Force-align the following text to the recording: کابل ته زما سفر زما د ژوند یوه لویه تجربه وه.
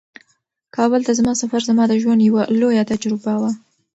کابل 0.75 1.01
ته 1.07 1.11
زما 1.19 1.33
سفر 1.41 1.61
زما 1.69 1.83
د 1.87 1.93
ژوند 2.01 2.19
یوه 2.29 2.43
لویه 2.59 2.83
تجربه 2.91 3.33
وه. 3.41 3.51